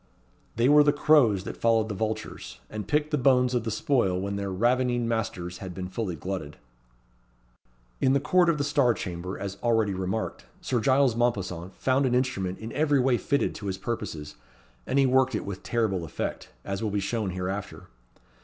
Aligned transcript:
They 0.55 0.67
were 0.67 0.83
the 0.83 0.91
crows 0.91 1.43
that 1.43 1.55
followed 1.61 1.87
the 1.87 1.93
vultures, 1.93 2.59
and 2.71 2.87
picked 2.87 3.11
the 3.11 3.19
bones 3.19 3.53
of 3.53 3.65
the 3.65 3.69
spoil 3.69 4.19
when 4.19 4.35
their 4.35 4.49
ravening 4.51 5.07
masters 5.07 5.59
had 5.59 5.75
been 5.75 5.87
fully 5.89 6.15
glutted. 6.15 6.57
In 7.99 8.13
the 8.13 8.19
court 8.19 8.49
of 8.49 8.65
Star 8.65 8.95
Chamber, 8.95 9.37
as 9.37 9.59
already 9.61 9.93
remarked, 9.93 10.47
Sir 10.59 10.79
Giles 10.79 11.15
Mompesson 11.15 11.69
found 11.69 12.07
an 12.07 12.15
instrument 12.15 12.57
in 12.57 12.71
every 12.73 12.99
way 12.99 13.17
fitted 13.19 13.53
to 13.53 13.67
his 13.67 13.77
purposes; 13.77 14.37
and 14.87 14.97
he 14.97 15.05
worked 15.05 15.35
it 15.35 15.45
with 15.45 15.61
terrible 15.61 16.03
effect, 16.03 16.49
as 16.65 16.81
will 16.81 16.89
be 16.89 16.99
shown 16.99 17.29
hereafter. 17.29 17.85